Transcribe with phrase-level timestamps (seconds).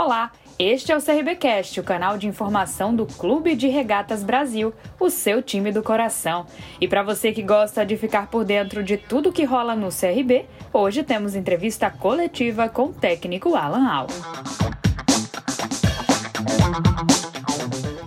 [0.00, 0.30] Olá,
[0.60, 5.42] este é o CRBcast, o canal de informação do Clube de Regatas Brasil, o seu
[5.42, 6.46] time do coração.
[6.80, 10.46] E para você que gosta de ficar por dentro de tudo que rola no CRB,
[10.72, 14.06] hoje temos entrevista coletiva com o técnico Alan Al.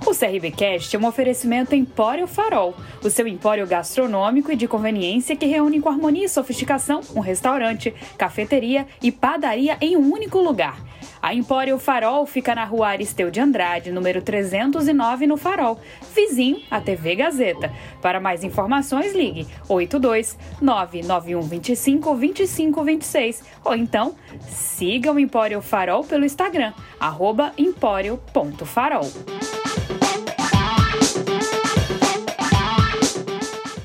[0.07, 2.73] O CRBcast é um oferecimento Empório Farol,
[3.03, 7.93] o seu empório gastronômico e de conveniência que reúne com harmonia e sofisticação um restaurante,
[8.17, 10.78] cafeteria e padaria em um único lugar.
[11.21, 15.80] A Empório Farol fica na rua Aristeu de Andrade, número 309 no Farol,
[16.16, 17.71] vizinho à TV Gazeta.
[18.02, 24.16] Para mais informações, ligue 82 99125 2526 ou então
[24.50, 29.08] siga o Empório Farol pelo Instagram, arroba empório.farol.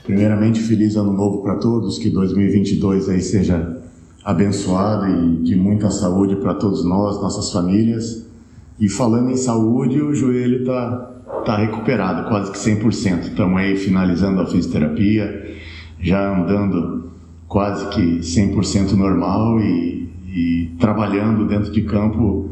[0.05, 3.86] Primeiramente, feliz ano novo para todos, que 2022 aí seja
[4.27, 8.27] abençoado e de muita saúde para todos nós, nossas famílias.
[8.81, 11.13] E falando em saúde, o joelho tá
[11.45, 13.29] tá recuperado, quase que 100%.
[13.29, 15.57] Estamos aí finalizando a fisioterapia,
[16.01, 17.11] já andando
[17.47, 22.51] quase que 100% normal e, e trabalhando dentro de campo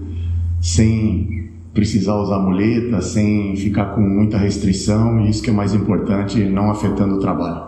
[0.61, 6.39] sem precisar usar muleta, sem ficar com muita restrição, e isso que é mais importante,
[6.45, 7.65] não afetando o trabalho.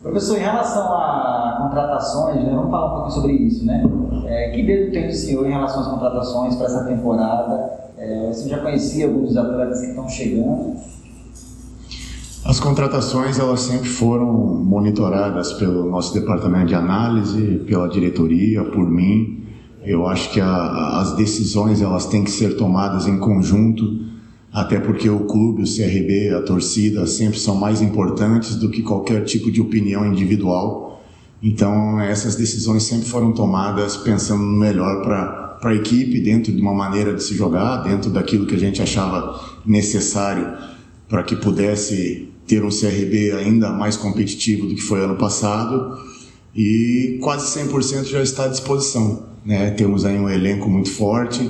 [0.00, 3.84] Professor, em relação a contratações, né, vamos falar um pouquinho sobre isso, né?
[4.26, 7.70] É, que dedo tem o senhor em relação às contratações para essa temporada?
[7.98, 10.76] É, você já conhecia alguns dos atletas que estão chegando?
[12.46, 19.42] As contratações elas sempre foram monitoradas pelo nosso departamento de análise, pela diretoria, por mim.
[19.84, 24.00] Eu acho que a, as decisões elas têm que ser tomadas em conjunto,
[24.52, 29.24] até porque o clube, o CRB, a torcida sempre são mais importantes do que qualquer
[29.24, 30.85] tipo de opinião individual.
[31.42, 36.74] Então essas decisões sempre foram tomadas pensando no melhor para a equipe dentro de uma
[36.74, 40.56] maneira de se jogar, dentro daquilo que a gente achava necessário
[41.08, 45.98] para que pudesse ter um CRB ainda mais competitivo do que foi ano passado
[46.54, 49.24] e quase 100% já está à disposição.
[49.44, 49.70] Né?
[49.72, 51.48] Temos aí um elenco muito forte,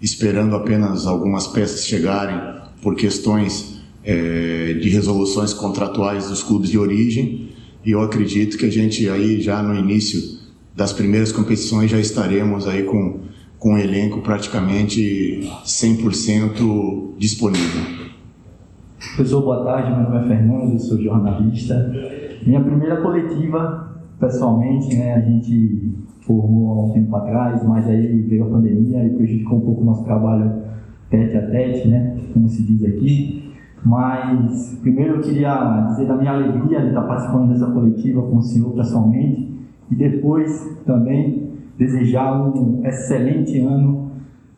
[0.00, 2.38] esperando apenas algumas peças chegarem
[2.82, 7.51] por questões é, de resoluções contratuais dos clubes de origem.
[7.84, 10.20] E eu acredito que a gente aí já no início
[10.76, 13.20] das primeiras competições já estaremos aí com,
[13.58, 18.02] com o elenco praticamente 100% disponível.
[19.16, 19.90] Professor, boa tarde.
[19.90, 21.92] Meu nome é Fernando, sou jornalista.
[22.46, 28.44] Minha primeira coletiva, pessoalmente, né, a gente formou há um tempo atrás, mas aí veio
[28.44, 30.62] a pandemia e prejudicou um pouco o nosso trabalho
[31.10, 33.51] tete a tete, né, como se diz aqui.
[33.84, 38.42] Mas primeiro eu queria dizer da minha alegria de estar participando dessa coletiva com o
[38.42, 39.52] senhor pessoalmente
[39.90, 44.12] e depois também desejar um excelente ano,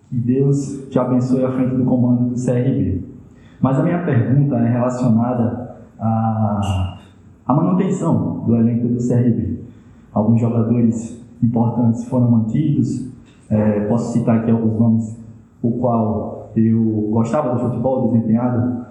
[0.09, 3.03] que Deus te abençoe à frente do comando do CRB.
[3.61, 6.99] Mas a minha pergunta é relacionada à,
[7.47, 9.61] à manutenção do elenco do CRB.
[10.13, 13.11] Alguns jogadores importantes foram mantidos.
[13.49, 15.25] É, posso citar aqui alguns nomes,
[15.63, 18.84] o qual eu gostava do futebol desempenhado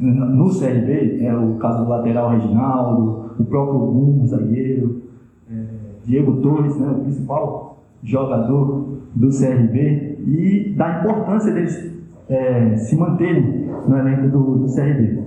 [0.00, 5.02] no CRB, é o caso do lateral Reginaldo, o próprio Gum, zagueiro,
[5.50, 5.64] é,
[6.04, 11.92] Diego Torres, né, o principal jogador do CRB, e da importância deles
[12.28, 15.22] é, se manterem no elenco do, do CRB.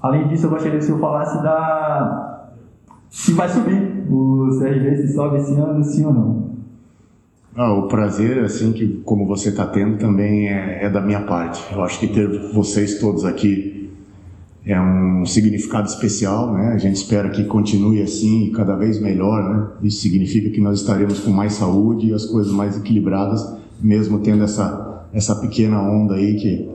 [0.00, 2.42] Além disso, eu gostaria que o senhor falasse da
[3.08, 6.43] se vai subir o CRB se sobe esse ano, sim ou não?
[7.56, 11.62] Ah, o prazer, assim, que como você está tendo, também é, é, da minha parte.
[11.72, 13.90] Eu acho que ter vocês todos aqui
[14.66, 16.72] é um significado especial, né?
[16.74, 19.68] A gente espera que continue assim, cada vez melhor, né?
[19.84, 23.46] Isso significa que nós estaremos com mais saúde e as coisas mais equilibradas,
[23.80, 26.68] mesmo tendo essa, essa pequena onda aí que,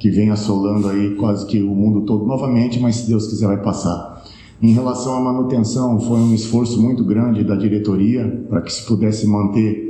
[0.00, 3.62] que vem assolando aí quase que o mundo todo novamente, mas se Deus quiser vai
[3.62, 4.24] passar.
[4.60, 9.24] Em relação à manutenção, foi um esforço muito grande da diretoria para que se pudesse
[9.24, 9.87] manter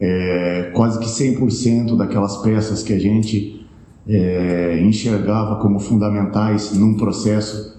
[0.00, 3.66] é, quase que 100% daquelas peças que a gente
[4.06, 7.76] é, enxergava como fundamentais num processo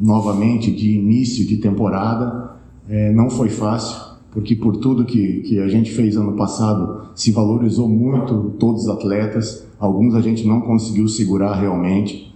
[0.00, 2.56] novamente de início de temporada.
[2.88, 3.98] É, não foi fácil,
[4.30, 8.88] porque por tudo que, que a gente fez ano passado se valorizou muito todos os
[8.88, 12.34] atletas, alguns a gente não conseguiu segurar realmente.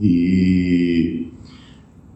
[0.00, 1.23] E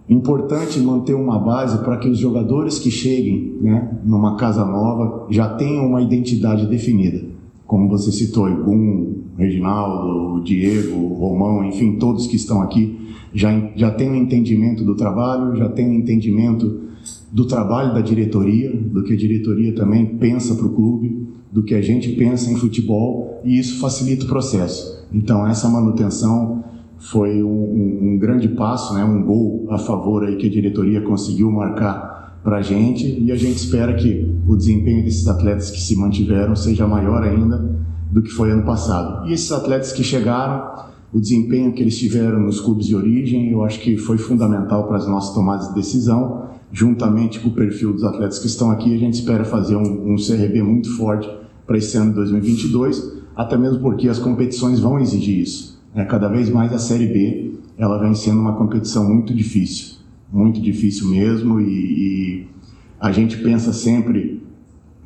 [0.08, 5.50] Importante manter uma base para que os jogadores que cheguem né, numa casa nova já
[5.54, 7.22] tenham uma identidade definida.
[7.66, 12.98] Como você citou, o Reginaldo, Diego, Romão, enfim, todos que estão aqui
[13.34, 16.88] já, já têm um entendimento do trabalho, já têm um entendimento
[17.30, 21.74] do trabalho da diretoria, do que a diretoria também pensa para o clube, do que
[21.74, 25.06] a gente pensa em futebol e isso facilita o processo.
[25.12, 26.64] Então essa manutenção
[26.98, 31.00] foi um, um, um grande passo, né, um gol a favor aí que a diretoria
[31.00, 35.80] conseguiu marcar para a gente e a gente espera que o desempenho desses atletas que
[35.80, 37.78] se mantiveram seja maior ainda
[38.10, 39.28] do que foi ano passado.
[39.28, 43.64] E esses atletas que chegaram, o desempenho que eles tiveram nos clubes de origem, eu
[43.64, 46.48] acho que foi fundamental para as nossas tomadas de decisão.
[46.70, 50.16] Juntamente com o perfil dos atletas que estão aqui, a gente espera fazer um, um
[50.16, 51.28] CRB muito forte
[51.66, 55.77] para esse ano de 2022, até mesmo porque as competições vão exigir isso.
[55.94, 56.04] Né?
[56.04, 57.48] Cada vez mais a Série B
[57.78, 59.98] ela vem sendo uma competição muito difícil,
[60.32, 62.46] muito difícil mesmo, e, e
[63.00, 64.42] a gente pensa sempre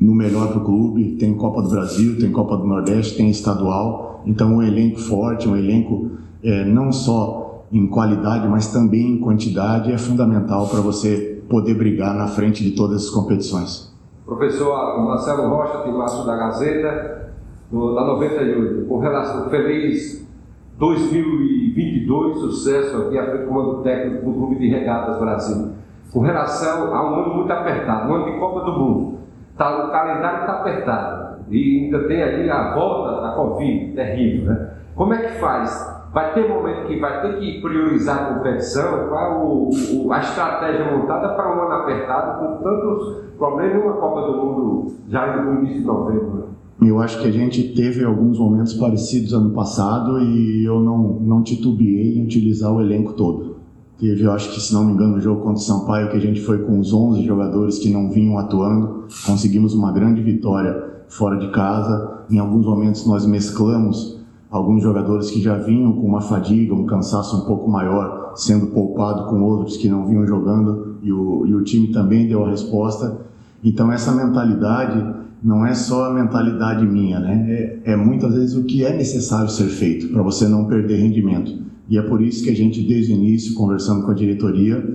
[0.00, 1.16] no melhor para o clube.
[1.16, 4.22] Tem Copa do Brasil, tem Copa do Nordeste, tem estadual.
[4.24, 6.12] Então, um elenco forte, um elenco
[6.42, 12.14] é, não só em qualidade, mas também em quantidade é fundamental para você poder brigar
[12.14, 13.92] na frente de todas as competições.
[14.24, 17.32] Professor Marcelo Rocha, Timaço da Gazeta,
[17.70, 20.21] da 98, com relação feliz
[20.82, 25.70] 2022, sucesso aqui à frente do comando técnico do Clube de Regatas Brasil.
[26.12, 29.18] Com relação a um ano muito apertado, um ano de Copa do Mundo.
[29.56, 31.44] Tá, o calendário está apertado.
[31.48, 34.70] E ainda tem aqui a volta da Covid, terrível, né?
[34.96, 36.10] Como é que faz?
[36.12, 39.06] Vai ter momento que vai ter que priorizar a competição?
[39.08, 39.68] Qual
[40.10, 44.96] a estratégia montada para um ano apertado, com tantos problemas e uma Copa do Mundo
[45.08, 46.48] já no início de novembro?
[46.84, 51.42] Eu acho que a gente teve alguns momentos parecidos ano passado e eu não, não
[51.42, 53.56] titubeei em utilizar o elenco todo.
[53.98, 56.20] Teve, eu acho que, se não me engano, no jogo contra o Sampaio, que a
[56.20, 59.04] gente foi com os 11 jogadores que não vinham atuando.
[59.24, 62.24] Conseguimos uma grande vitória fora de casa.
[62.28, 64.20] Em alguns momentos nós mesclamos
[64.50, 69.30] alguns jogadores que já vinham com uma fadiga, um cansaço um pouco maior, sendo poupado
[69.30, 73.20] com outros que não vinham jogando e o, e o time também deu a resposta.
[73.62, 77.80] Então essa mentalidade não é só a mentalidade minha, né?
[77.84, 81.52] É, é muitas vezes o que é necessário ser feito para você não perder rendimento.
[81.88, 84.94] E é por isso que a gente, desde o início, conversando com a diretoria,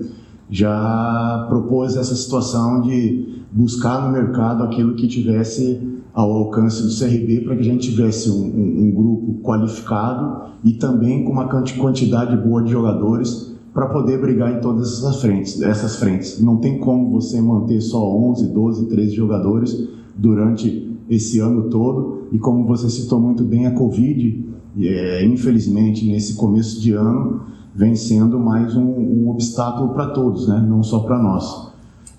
[0.49, 5.79] já propôs essa situação de buscar no mercado aquilo que tivesse
[6.13, 10.73] ao alcance do CRB para que a gente tivesse um, um, um, grupo qualificado e
[10.73, 15.97] também com uma quantidade boa de jogadores para poder brigar em todas essas frentes, essas
[15.97, 16.41] frentes.
[16.41, 22.37] Não tem como você manter só 11, 12, 13 jogadores durante esse ano todo e
[22.37, 24.47] como você citou muito bem a Covid
[24.79, 27.41] é, infelizmente, nesse começo de ano,
[27.73, 30.63] vem sendo mais um, um obstáculo para todos, né?
[30.67, 31.71] não só para nós.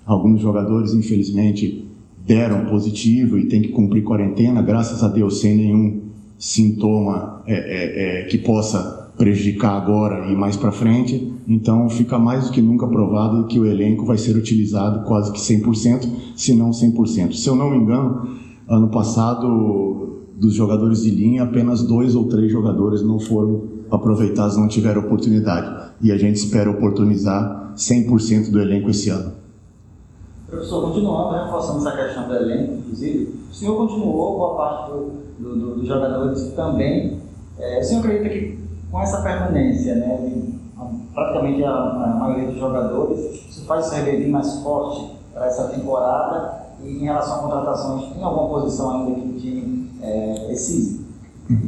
[0.05, 1.87] Alguns jogadores, infelizmente,
[2.25, 6.01] deram positivo e tem que cumprir quarentena, graças a Deus, sem nenhum
[6.37, 11.31] sintoma é, é, é, que possa prejudicar agora e mais para frente.
[11.45, 15.39] Então, fica mais do que nunca provado que o elenco vai ser utilizado quase que
[15.39, 17.33] 100%, se não 100%.
[17.33, 18.29] Se eu não me engano,
[18.67, 24.69] ano passado dos jogadores de linha, apenas dois ou três jogadores não foram aproveitados, não
[24.69, 25.91] tiveram oportunidade.
[26.01, 29.33] E a gente espera oportunizar 100% do elenco esse ano.
[30.47, 34.91] Professor, continuando, né, reforçando essa questão do elenco, inclusive, o senhor continuou com a parte
[34.91, 37.19] do, do, do, dos jogadores também.
[37.59, 40.59] É, o senhor acredita que com essa permanência, né, de,
[41.13, 43.19] praticamente a, a, maioria dos jogadores,
[43.49, 46.69] isso faz o CRB mais forte para essa temporada?
[46.83, 51.01] E em relação a contratações, tem alguma posição ainda que o time é, esse.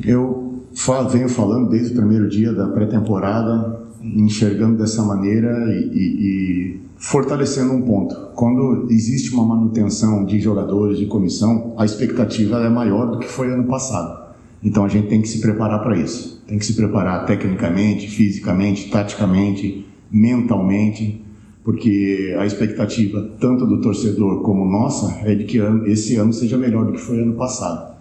[0.03, 0.61] Eu
[1.09, 7.73] venho falando desde o primeiro dia da pré-temporada, enxergando dessa maneira e, e, e, fortalecendo
[7.73, 8.15] um ponto.
[8.35, 13.51] Quando existe uma manutenção de jogadores, de comissão, a expectativa é maior do que foi
[13.51, 14.30] ano passado.
[14.63, 16.43] Então a gente tem que se preparar para isso.
[16.47, 21.21] Tem que se preparar tecnicamente, fisicamente, taticamente, mentalmente,
[21.63, 26.85] porque a expectativa tanto do torcedor como nossa é de que esse ano seja melhor
[26.85, 27.91] do que foi ano passado.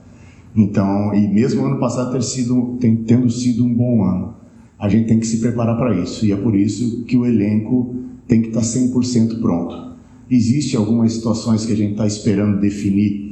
[0.55, 4.35] Então, e mesmo ano passado ter sido, tendo sido um bom ano,
[4.79, 6.27] a gente tem que se preparar para isso.
[6.27, 7.95] E é por isso que o elenco
[8.27, 9.91] tem que estar 100% pronto.
[10.31, 13.30] Existem algumas situações que a gente está esperando definir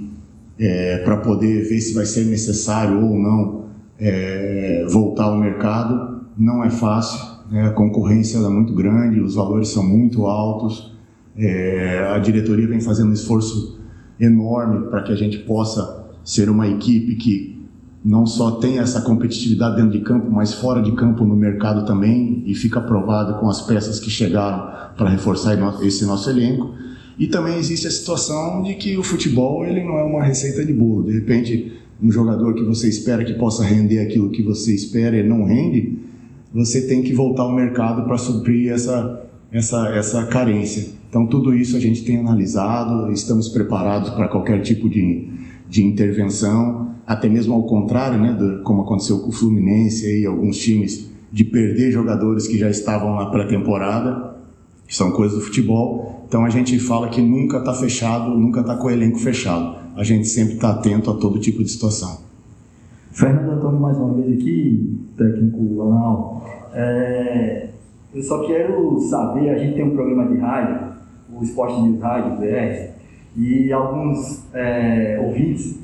[0.59, 3.65] é, para poder ver se vai ser necessário ou não
[3.99, 6.27] é, voltar ao mercado.
[6.37, 7.67] Não é fácil, né?
[7.67, 10.97] a concorrência é muito grande, os valores são muito altos.
[11.37, 13.79] É, a diretoria vem fazendo um esforço
[14.19, 17.59] enorme para que a gente possa ser uma equipe que
[18.05, 22.43] não só tem essa competitividade dentro de campo, mas fora de campo no mercado também,
[22.47, 26.75] e fica provado com as peças que chegaram para reforçar esse nosso elenco.
[27.19, 30.73] E também existe a situação de que o futebol ele não é uma receita de
[30.73, 31.05] bolo.
[31.05, 35.23] De repente, um jogador que você espera que possa render aquilo que você espera e
[35.23, 35.99] não rende,
[36.55, 40.87] você tem que voltar ao mercado para suprir essa, essa, essa carência.
[41.09, 45.29] Então, tudo isso a gente tem analisado, estamos preparados para qualquer tipo de,
[45.69, 50.59] de intervenção, até mesmo ao contrário, né, do, como aconteceu com o Fluminense e alguns
[50.59, 54.38] times, de perder jogadores que já estavam na pré-temporada,
[54.89, 56.25] que são coisas do futebol.
[56.27, 59.77] Então, a gente fala que nunca está fechado, nunca está com o elenco fechado.
[59.95, 62.19] A gente sempre está atento a todo tipo de situação.
[63.13, 66.41] Fernando Antônio, mais uma vez aqui, técnico Alan.
[66.73, 67.69] É,
[68.15, 70.95] eu só quero saber, a gente tem um programa de rádio,
[71.35, 72.93] o Esporte News Rádio, BR,
[73.37, 75.79] e alguns é, ouvintes,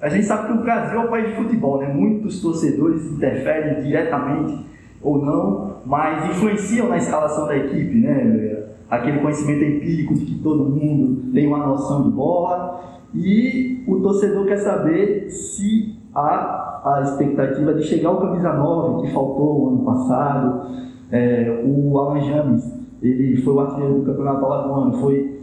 [0.00, 1.92] a gente sabe que o Brasil é um país de futebol, né?
[1.92, 4.64] Muitos torcedores interferem diretamente
[5.06, 8.64] ou não, mas influenciam na escalação da equipe, né?
[8.90, 12.80] Aquele conhecimento empírico de que todo mundo tem uma noção de bola
[13.14, 19.12] e o torcedor quer saber se há a expectativa de chegar ao camisa 9 que
[19.12, 20.66] faltou ano passado,
[21.10, 25.40] é, o Alan James, ele foi o artilheiro do Campeonato Alagoano, foi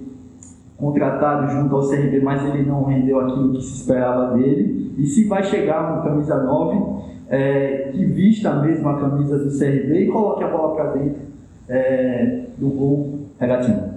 [0.78, 4.94] contratado junto ao CRB, mas ele não rendeu aquilo que se esperava dele.
[4.98, 10.06] E se vai chegar no camisa 9, é, que vista mesmo a camisa do CRB
[10.06, 11.22] e coloque a bola para dentro
[11.68, 13.94] é, do gol regatino.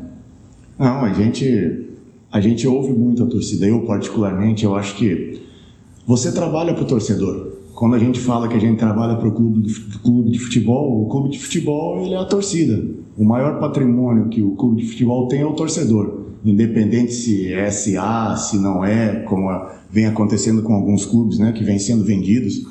[0.78, 1.88] Não, a gente,
[2.30, 3.66] a gente ouve muito a torcida.
[3.66, 5.42] Eu, particularmente, eu acho que
[6.06, 7.56] você trabalha para o torcedor.
[7.74, 9.70] Quando a gente fala que a gente trabalha para o clube,
[10.02, 12.82] clube de futebol, o clube de futebol ele é a torcida.
[13.18, 16.26] O maior patrimônio que o clube de futebol tem é o torcedor.
[16.44, 19.48] Independente se é SA, se não é, como
[19.90, 22.62] vem acontecendo com alguns clubes né, que vêm sendo vendidos.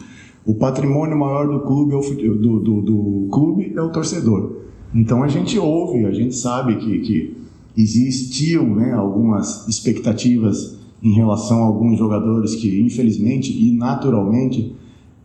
[0.45, 2.01] O patrimônio maior do clube, é o,
[2.35, 4.57] do, do, do clube é o torcedor.
[4.93, 7.37] Então a gente ouve, a gente sabe que, que
[7.75, 14.73] existiam né, algumas expectativas em relação a alguns jogadores que, infelizmente e naturalmente,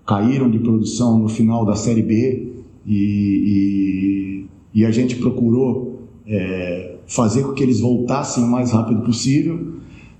[0.06, 2.52] caíram de produção no final da Série B
[2.86, 9.02] e, e, e a gente procurou é, fazer com que eles voltassem o mais rápido
[9.02, 9.74] possível.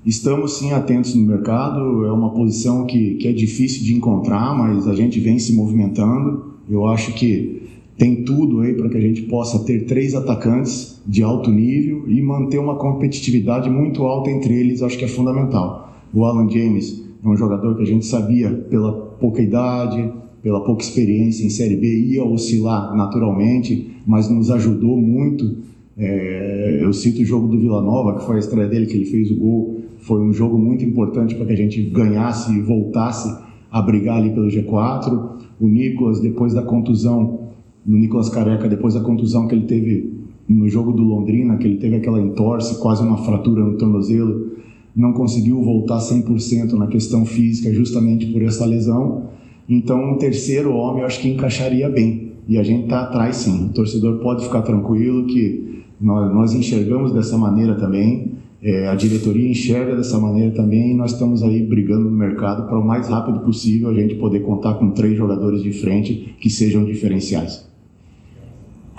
[0.05, 4.89] Estamos sim atentos no mercado, é uma posição que, que é difícil de encontrar, mas
[4.89, 6.55] a gente vem se movimentando.
[6.71, 11.23] Eu acho que tem tudo aí para que a gente possa ter três atacantes de
[11.23, 15.93] alto nível e manter uma competitividade muito alta entre eles, acho que é fundamental.
[16.15, 20.11] O Alan James é um jogador que a gente sabia pela pouca idade,
[20.43, 25.59] pela pouca experiência em Série B, ia oscilar naturalmente, mas nos ajudou muito.
[25.99, 29.05] É, eu cito o jogo do Vila Nova, que foi a estreia dele, que ele
[29.05, 29.81] fez o gol.
[30.01, 33.35] Foi um jogo muito importante para que a gente ganhasse e voltasse
[33.71, 35.31] a brigar ali pelo G4.
[35.61, 37.51] O Nicolas, depois da contusão,
[37.87, 41.77] no Nicolas Careca, depois da contusão que ele teve no jogo do Londrina, que ele
[41.77, 44.51] teve aquela entorse, quase uma fratura no tornozelo,
[44.97, 49.29] não conseguiu voltar 100% na questão física justamente por essa lesão.
[49.69, 52.33] Então, um terceiro homem eu acho que encaixaria bem.
[52.49, 53.67] E a gente está atrás sim.
[53.67, 58.33] O torcedor pode ficar tranquilo que nós, nós enxergamos dessa maneira também.
[58.63, 62.79] É, a diretoria enxerga dessa maneira também e nós estamos aí brigando no mercado para
[62.79, 66.85] o mais rápido possível a gente poder contar com três jogadores de frente que sejam
[66.85, 67.70] diferenciais.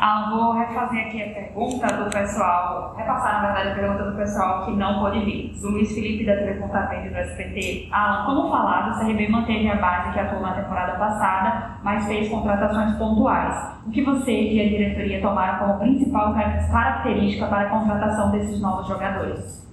[0.03, 4.65] Ah, vou refazer aqui a pergunta do pessoal, repassar na verdade a pergunta do pessoal
[4.65, 5.53] que não pôde vir.
[5.62, 7.88] Luiz Felipe da TV Pontapé do SPT.
[7.91, 12.27] Alan, como falado, o CRB manteve a base que atuou na temporada passada, mas fez
[12.29, 13.75] contratações pontuais.
[13.86, 18.88] O que você e a diretoria tomaram como principal característica para a contratação desses novos
[18.88, 19.70] jogadores?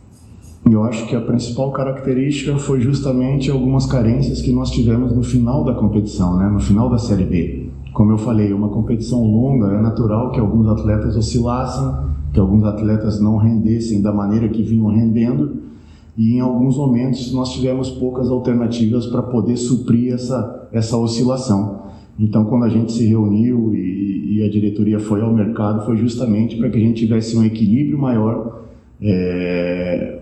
[0.70, 5.64] Eu acho que a principal característica foi justamente algumas carências que nós tivemos no final
[5.64, 6.50] da competição, né?
[6.50, 7.67] no final da Série B.
[7.99, 11.97] Como eu falei, uma competição longa, é natural que alguns atletas oscilassem,
[12.33, 15.57] que alguns atletas não rendessem da maneira que vinham rendendo,
[16.17, 21.87] e em alguns momentos nós tivemos poucas alternativas para poder suprir essa, essa oscilação.
[22.17, 26.57] Então, quando a gente se reuniu e, e a diretoria foi ao mercado, foi justamente
[26.57, 28.62] para que a gente tivesse um equilíbrio maior
[29.02, 30.21] é,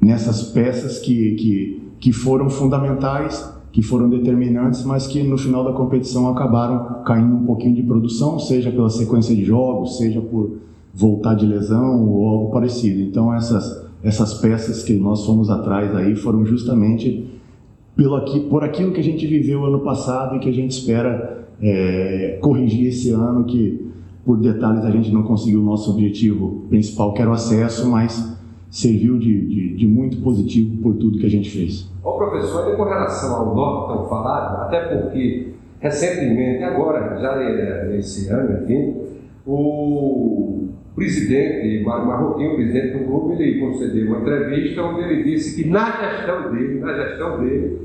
[0.00, 5.72] nessas peças que, que, que foram fundamentais que foram determinantes, mas que no final da
[5.72, 10.58] competição acabaram caindo um pouquinho de produção, seja pela sequência de jogos, seja por
[10.94, 13.00] voltar de lesão ou algo parecido.
[13.00, 17.28] Então essas essas peças que nós fomos atrás aí foram justamente
[17.96, 21.48] pelo aqui, por aquilo que a gente viveu ano passado e que a gente espera
[21.60, 23.88] é, corrigir esse ano, que
[24.24, 28.37] por detalhes a gente não conseguiu o nosso objetivo principal, que era o acesso, mas
[28.70, 31.90] serviu de, de, de muito positivo por tudo que a gente fez.
[32.02, 37.36] Ô professor, com relação ao norte tão falado, até porque recentemente, agora, já
[37.86, 38.94] nesse ano aqui,
[39.46, 45.68] o presidente, Marroquinho, o presidente do clube, ele concedeu uma entrevista onde ele disse que
[45.68, 47.78] na gestão dele, na gestão dele,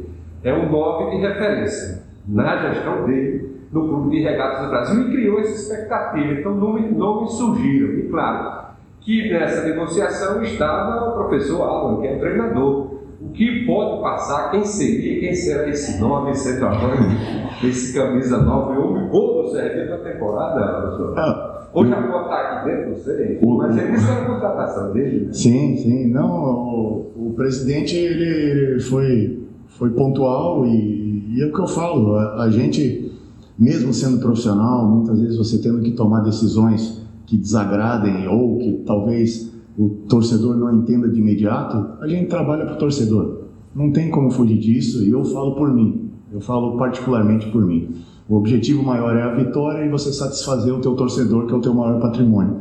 [0.44, 2.04] é um nome de referência.
[2.28, 6.34] Na gestão dele, no clube de regatas do Brasil, e criou essa expectativa.
[6.34, 8.00] Então, nomes, nomes surgiram.
[8.00, 8.63] E claro,
[9.04, 12.94] que nessa negociação estava o professor Alan, que é treinador.
[13.22, 17.16] O que pode passar, quem seria, quem será esse nome centroavante,
[17.64, 21.18] esse camisa nova e homem bom do CRB da temporada, professor?
[21.18, 23.40] Ah, Ou já pode estar aqui dentro, não sei.
[23.42, 25.26] O, mas ele disse que era a contratação dele.
[25.28, 25.34] Né?
[25.34, 26.12] Sim, sim.
[26.12, 32.16] Não, o, o presidente ele foi, foi pontual e, e, é o que eu falo,
[32.16, 33.12] a, a gente,
[33.58, 37.03] mesmo sendo profissional, muitas vezes você tendo que tomar decisões
[37.34, 42.76] que desagradem ou que talvez o torcedor não entenda de imediato, a gente trabalha para
[42.76, 43.46] o torcedor.
[43.74, 46.12] Não tem como fugir disso e eu falo por mim.
[46.32, 47.90] Eu falo particularmente por mim.
[48.30, 51.60] O objetivo maior é a vitória e você satisfazer o teu torcedor, que é o
[51.60, 52.58] teu maior patrimônio.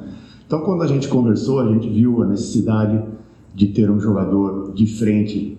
[0.46, 2.98] Então, quando a gente conversou, a gente viu a necessidade
[3.54, 5.58] de ter um jogador de frente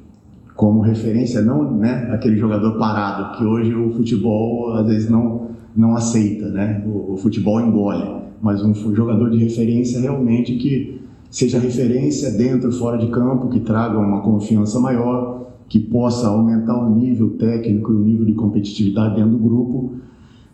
[0.56, 5.96] como referência, não né, aquele jogador parado, que hoje o futebol às vezes não, não
[5.96, 6.84] aceita, né?
[6.86, 12.74] o, o futebol engole mas um jogador de referência realmente que seja referência dentro e
[12.74, 17.96] fora de campo, que traga uma confiança maior, que possa aumentar o nível técnico e
[17.96, 19.94] o nível de competitividade dentro do grupo.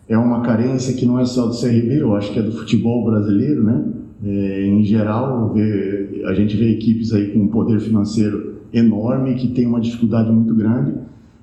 [0.08, 3.04] É uma carência que não é só do CRB, eu acho que é do futebol
[3.04, 3.84] brasileiro, né?
[4.24, 9.48] É, em geral, vê, a gente vê equipes aí com um poder financeiro enorme que
[9.48, 10.94] tem uma dificuldade muito grande,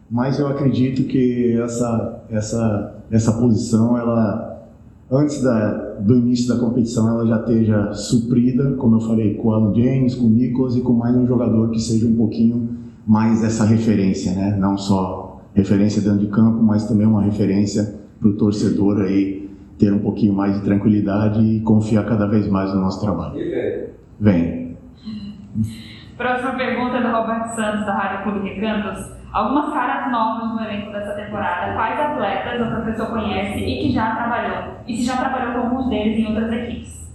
[0.09, 4.65] mas eu acredito que essa essa essa posição ela
[5.11, 9.53] antes da, do início da competição ela já esteja suprida, como eu falei, com o
[9.53, 12.69] Alan James, com o Nicholas e com mais um jogador que seja um pouquinho
[13.05, 14.55] mais essa referência, né?
[14.59, 19.49] Não só referência dentro de campo, mas também uma referência para o torcedor aí
[19.79, 23.35] ter um pouquinho mais de tranquilidade e confiar cada vez mais no nosso trabalho.
[24.19, 24.77] Vem.
[26.17, 29.16] Próxima pergunta é do Roberto Santos, da Rádio Clube Recantos.
[29.31, 34.15] Algumas caras novas no elenco dessa temporada, quais atletas o professor conhece e que já
[34.15, 34.75] trabalhou?
[34.87, 37.07] E se já trabalhou com alguns deles em outras equipes?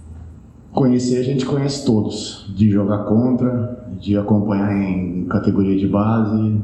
[0.71, 6.61] Conhecer a gente conhece todos, de jogar contra, de acompanhar em categoria de base,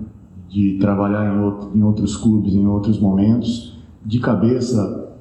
[0.47, 3.77] de trabalhar em, outro, em outros clubes em outros momentos.
[4.03, 5.13] De cabeça,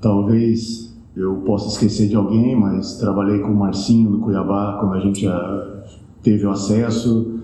[0.00, 5.00] talvez eu possa esquecer de alguém, mas trabalhei com o Marcinho do Cuiabá quando a
[5.00, 5.26] gente
[6.22, 7.35] teve o acesso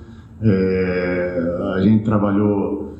[0.43, 2.95] é, a gente trabalhou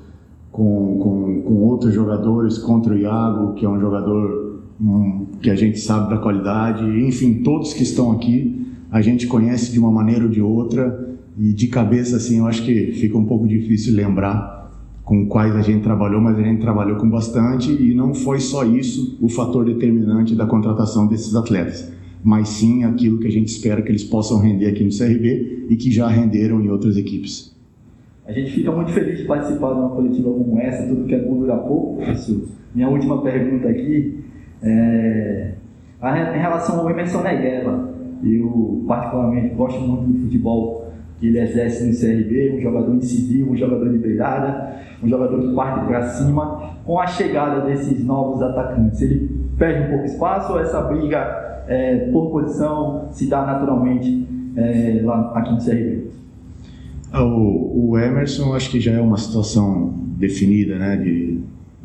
[0.51, 5.55] com, com, com, outros jogadores contra o Iago, que é um jogador um, que a
[5.55, 6.85] gente sabe da qualidade.
[6.85, 11.11] Enfim, todos que estão aqui a gente conhece de uma maneira ou de outra.
[11.39, 14.71] E de cabeça, assim, eu acho que fica um pouco difícil lembrar
[15.03, 18.65] com quais a gente trabalhou, mas a gente trabalhou com bastante e não foi só
[18.65, 21.91] isso o fator determinante da contratação desses atletas
[22.23, 25.77] mas sim aquilo que a gente espera que eles possam render aqui no CRB e
[25.77, 27.53] que já renderam em outras equipes.
[28.27, 31.19] A gente fica muito feliz de participar de uma coletiva como essa, tudo que é
[31.19, 32.43] bom dura pouco, professor.
[32.75, 34.21] Minha última pergunta aqui
[34.63, 35.55] é
[36.03, 37.93] em relação ao Emerson Negueba.
[38.25, 43.57] Eu, particularmente, gosto muito do futebol que ele exerce no CRB, um jogador incisivo, um
[43.57, 46.77] jogador de beirada, um jogador que parte para cima.
[46.85, 52.09] Com a chegada desses novos atacantes, ele perde um pouco espaço ou essa briga é,
[52.11, 56.03] por posição se dá naturalmente é, lá aqui no CRB?
[57.11, 61.41] Ah, o, o, Emerson acho que já é uma situação definida, né, de,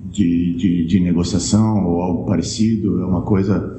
[0.05, 3.77] de, de, de negociação ou algo parecido, é uma coisa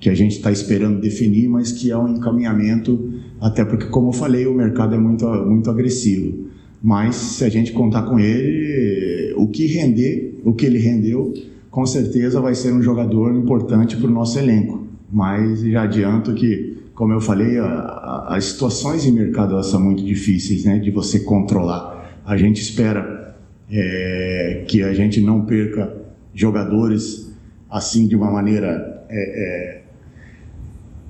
[0.00, 4.12] que a gente está esperando definir, mas que é um encaminhamento, até porque, como eu
[4.12, 6.48] falei, o mercado é muito, muito agressivo.
[6.80, 11.34] Mas se a gente contar com ele, o que render, o que ele rendeu,
[11.70, 16.76] com certeza vai ser um jogador importante para o nosso elenco mas já adianto que,
[16.94, 21.20] como eu falei, a, a, as situações em mercado são muito difíceis né, de você
[21.20, 22.20] controlar.
[22.24, 23.34] A gente espera
[23.70, 25.96] é, que a gente não perca
[26.34, 27.32] jogadores
[27.70, 29.82] assim de uma maneira é, é,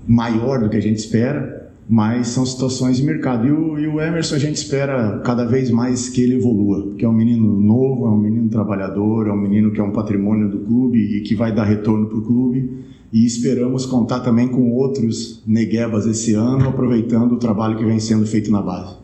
[0.07, 1.58] maior do que a gente espera,
[1.89, 3.47] mas são situações de mercado.
[3.47, 7.05] E o, e o, Emerson a gente espera cada vez mais que ele evolua, que
[7.05, 10.51] é um menino novo, é um menino trabalhador, é um menino que é um patrimônio
[10.51, 14.71] do clube e que vai dar retorno para o clube e esperamos contar também com
[14.73, 18.97] outros Neguebas esse ano, aproveitando o trabalho que vem sendo feito na base.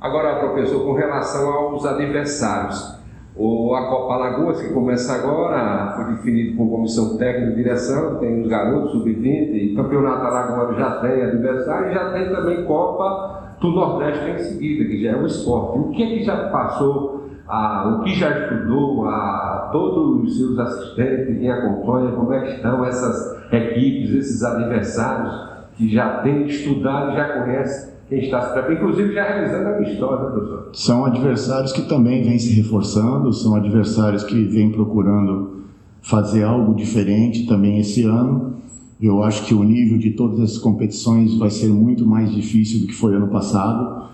[0.00, 3.01] Agora, professor, com relação aos adversários,
[3.34, 8.42] o, a Copa Alagoas, que começa agora, foi definido com comissão técnica e direção, tem
[8.42, 14.30] os garotos sub-20, Campeonato Alagoas já tem adversário e já tem também Copa do Nordeste
[14.30, 15.78] em seguida, que já é o esporte.
[15.78, 20.58] O que, é que já passou a, o que já estudou, a todos os seus
[20.58, 27.14] assistentes, quem acompanha, como é que estão essas equipes, esses adversários que já têm estudado
[27.14, 30.70] já conhecem quem está se preparando, inclusive já realizando a história, né, professor?
[30.74, 35.62] São adversários que também vêm se reforçando, são adversários que vêm procurando
[36.02, 38.54] fazer algo diferente também esse ano.
[39.00, 42.86] Eu acho que o nível de todas as competições vai ser muito mais difícil do
[42.86, 44.08] que foi ano passado.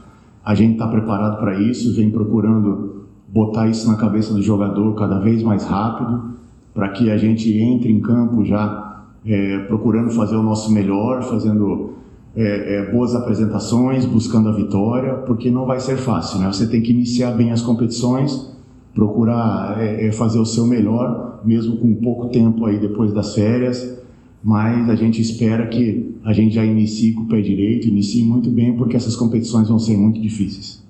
[0.44, 5.18] A gente está preparado para isso, vem procurando botar isso na cabeça do jogador cada
[5.18, 6.35] vez mais rápido,
[6.73, 8.88] para que a gente entre em campo já
[9.26, 11.94] é, procurando fazer o nosso melhor, fazendo
[12.37, 16.46] é, é, boas apresentações, buscando a vitória, porque não vai ser fácil, né?
[16.46, 18.57] Você tem que iniciar bem as competições,
[18.94, 23.98] procurar é, é, fazer o seu melhor, mesmo com pouco tempo aí depois das férias,
[24.42, 28.50] mas a gente espera que a gente já inicie com o pé direito, inicie muito
[28.50, 30.87] bem, porque essas competições vão ser muito difíceis.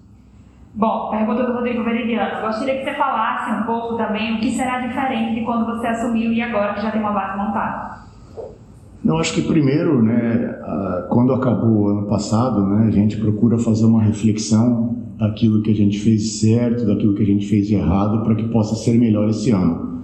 [0.74, 2.42] Bom, pergunta do Rodrigo Veridiano.
[2.42, 6.32] Gostaria que você falasse um pouco também o que será diferente de quando você assumiu
[6.32, 8.07] e agora que já tem uma base montada.
[9.04, 10.58] Eu acho que primeiro, né,
[11.08, 15.74] quando acabou o ano passado, né, a gente procura fazer uma reflexão daquilo que a
[15.74, 19.50] gente fez certo, daquilo que a gente fez errado, para que possa ser melhor esse
[19.50, 20.02] ano.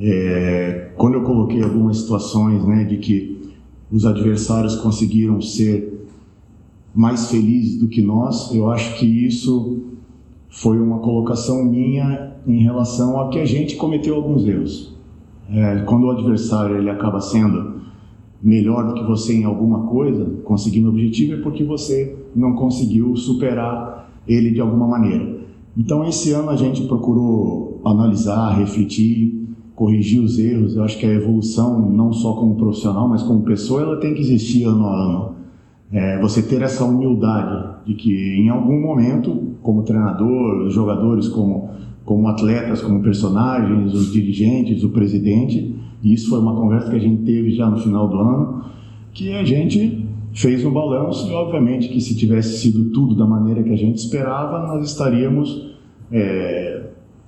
[0.00, 3.52] É, quando eu coloquei algumas situações, né, de que
[3.90, 6.06] os adversários conseguiram ser
[6.94, 9.82] mais felizes do que nós, eu acho que isso
[10.48, 14.96] foi uma colocação minha em relação a que a gente cometeu alguns erros.
[15.50, 17.77] É, quando o adversário ele acaba sendo
[18.42, 23.16] melhor do que você em alguma coisa, conseguindo o objetivo, é porque você não conseguiu
[23.16, 25.38] superar ele de alguma maneira.
[25.76, 30.74] Então, esse ano a gente procurou analisar, refletir, corrigir os erros.
[30.74, 34.20] Eu acho que a evolução, não só como profissional, mas como pessoa, ela tem que
[34.20, 35.34] existir ano a ano.
[35.92, 41.70] É, você ter essa humildade de que em algum momento, como treinador, jogadores como,
[42.08, 46.98] como atletas, como personagens, os dirigentes, o presidente, e isso foi uma conversa que a
[46.98, 48.64] gente teve já no final do ano,
[49.12, 53.62] que a gente fez um balanço e obviamente que se tivesse sido tudo da maneira
[53.62, 55.76] que a gente esperava, nós estaríamos
[56.10, 56.86] é,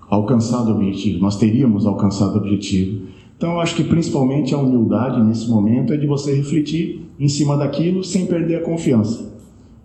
[0.08, 3.02] alcançado o objetivo, nós teríamos alcançado o objetivo.
[3.36, 7.54] Então eu acho que principalmente a humildade nesse momento é de você refletir em cima
[7.54, 9.30] daquilo sem perder a confiança.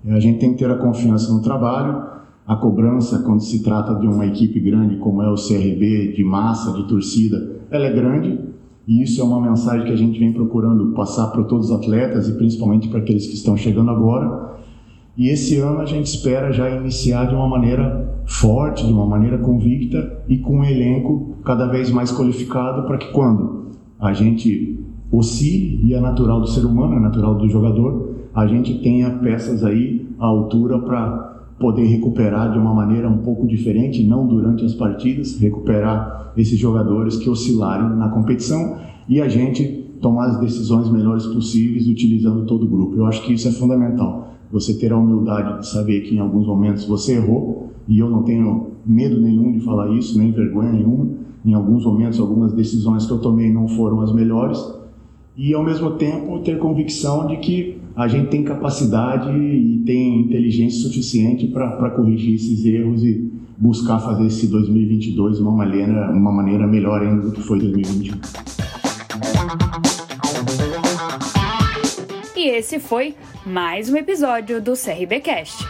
[0.08, 2.15] A gente tem que ter a confiança no trabalho,
[2.48, 6.72] a cobrança quando se trata de uma equipe grande como é o CRB, de massa,
[6.74, 8.40] de torcida, ela é grande,
[8.88, 12.30] e isso é uma mensagem que a gente vem procurando passar para todos os atletas
[12.30, 14.54] e principalmente para aqueles que estão chegando agora.
[15.18, 19.40] E esse ano a gente espera já iniciar de uma maneira forte, de uma maneira
[19.40, 24.80] convicta e com um elenco cada vez mais qualificado para que quando a gente
[25.12, 29.64] oscile, e é natural do ser humano, é natural do jogador, a gente tenha peças
[29.64, 34.74] aí à altura para poder recuperar de uma maneira um pouco diferente, não durante as
[34.74, 41.26] partidas, recuperar esses jogadores que oscilarem na competição e a gente tomar as decisões melhores
[41.26, 42.98] possíveis utilizando todo o grupo.
[42.98, 44.34] Eu acho que isso é fundamental.
[44.52, 48.24] Você ter a humildade de saber que em alguns momentos você errou, e eu não
[48.24, 51.08] tenho medo nenhum de falar isso, nem vergonha nenhuma.
[51.44, 54.60] Em alguns momentos, algumas decisões que eu tomei não foram as melhores,
[55.38, 60.80] e ao mesmo tempo ter convicção de que a gente tem capacidade e tem inteligência
[60.82, 66.68] suficiente para corrigir esses erros e buscar fazer esse 2022 de uma maneira, uma maneira
[66.68, 68.18] melhor ainda do que foi 2021.
[72.36, 75.66] E esse foi mais um episódio do CRBcast.